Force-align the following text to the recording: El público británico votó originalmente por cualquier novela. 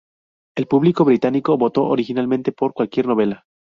El 0.57 0.65
público 0.65 1.05
británico 1.05 1.59
votó 1.59 1.85
originalmente 1.85 2.51
por 2.51 2.73
cualquier 2.73 3.05
novela. 3.05 3.45